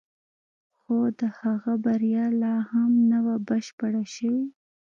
[0.79, 4.43] خو د هغه بریا لا هم نه وه بشپړه شوې